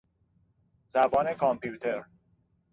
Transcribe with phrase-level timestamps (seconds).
[0.93, 2.05] زبان کامپیوتر